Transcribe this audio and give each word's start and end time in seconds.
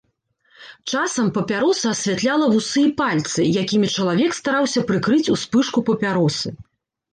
Часам 0.93 1.27
папяроса 1.35 1.91
асвятляла 1.97 2.47
вусы 2.55 2.79
і 2.89 2.95
пальцы, 3.03 3.47
якімі 3.65 3.93
чалавек 3.95 4.31
стараўся 4.41 4.85
прыкрыць 4.91 5.23
успышку 5.37 5.87
папяросы. 5.93 6.47